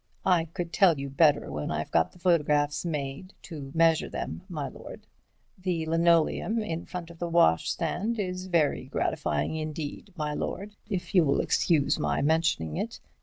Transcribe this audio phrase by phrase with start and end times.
[0.25, 4.67] I could tell you better when I've got the photographs made, to measure them, my
[4.67, 5.05] lord.
[5.59, 11.23] The linoleum in front of the washstand is very gratifying indeed, my lord, if you
[11.23, 12.99] will excuse my mentioning it.